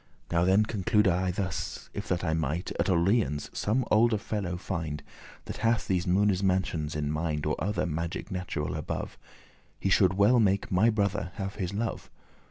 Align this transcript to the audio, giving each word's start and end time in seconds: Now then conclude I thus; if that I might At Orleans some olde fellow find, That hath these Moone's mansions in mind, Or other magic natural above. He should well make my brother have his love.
Now 0.31 0.43
then 0.45 0.63
conclude 0.65 1.07
I 1.07 1.29
thus; 1.29 1.91
if 1.93 2.07
that 2.07 2.23
I 2.23 2.33
might 2.33 2.71
At 2.79 2.89
Orleans 2.89 3.51
some 3.53 3.85
olde 3.91 4.19
fellow 4.19 4.57
find, 4.57 5.03
That 5.45 5.57
hath 5.57 5.87
these 5.87 6.07
Moone's 6.07 6.41
mansions 6.41 6.95
in 6.95 7.11
mind, 7.11 7.45
Or 7.45 7.55
other 7.63 7.85
magic 7.85 8.31
natural 8.31 8.73
above. 8.73 9.15
He 9.79 9.91
should 9.91 10.15
well 10.15 10.39
make 10.39 10.71
my 10.71 10.89
brother 10.89 11.33
have 11.35 11.57
his 11.57 11.71
love. 11.75 12.09